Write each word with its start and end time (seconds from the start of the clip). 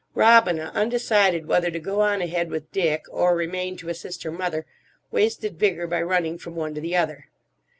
Robina, 0.15 0.71
undecided 0.73 1.45
whether 1.45 1.69
to 1.69 1.77
go 1.77 2.01
on 2.01 2.23
ahead 2.23 2.49
with 2.49 2.71
Dick 2.71 3.05
or 3.11 3.35
remain 3.35 3.77
to 3.77 3.87
assist 3.89 4.23
her 4.23 4.31
mother, 4.31 4.65
wasted 5.11 5.59
vigour 5.59 5.85
by 5.85 6.01
running 6.01 6.39
from 6.39 6.55
one 6.55 6.73
to 6.73 6.81
the 6.81 6.95
other. 6.95 7.29